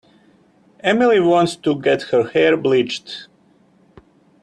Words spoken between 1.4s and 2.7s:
to get her hair